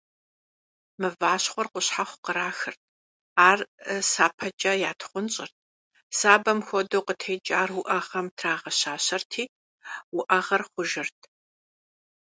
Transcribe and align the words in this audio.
Мыващхъуэр 0.99 1.67
къущхьэхъу 1.73 2.21
кърахырт, 2.25 2.81
ар 3.47 3.59
сапэкӀэ 4.09 4.73
ятхъунщӀырт, 4.89 5.55
сабэм 6.17 6.59
хуэдэу 6.67 7.05
къытекӀар 7.07 7.69
уӀэгъэм 7.79 8.27
трагъэщащэрти, 8.37 9.43
уӀэгъэр 10.17 10.63
хъужырт. 10.69 11.19